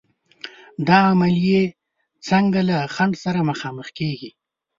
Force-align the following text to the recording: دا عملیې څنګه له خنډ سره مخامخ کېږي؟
دا 0.87 0.97
عملیې 1.11 1.63
څنګه 2.29 2.59
له 2.69 2.77
خنډ 2.93 3.13
سره 3.23 3.39
مخامخ 3.49 3.87
کېږي؟ 3.97 4.31